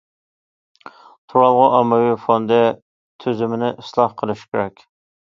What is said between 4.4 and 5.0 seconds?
كېرەك.